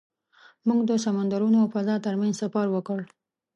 [0.67, 2.99] موږ د سمندرونو او فضا تر منځ سفر وکړ.